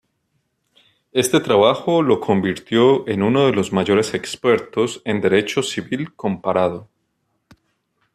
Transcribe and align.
Este 1.11 1.39
trabajo 1.39 2.01
lo 2.01 2.19
convirtió 2.19 3.07
en 3.07 3.21
uno 3.21 3.45
de 3.45 3.51
los 3.53 3.71
mayores 3.71 4.15
expertos 4.15 4.99
en 5.05 5.21
derecho 5.21 5.61
civil 5.61 6.15
comparado. 6.15 6.89